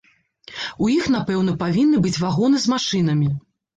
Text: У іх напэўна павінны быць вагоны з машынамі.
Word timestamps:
У 0.85 0.87
іх 0.93 1.05
напэўна 1.15 1.53
павінны 1.63 1.97
быць 2.07 2.17
вагоны 2.25 2.57
з 2.65 2.73
машынамі. 2.73 3.33